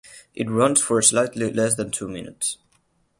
[0.33, 2.57] It runs for slightly less than two minutes.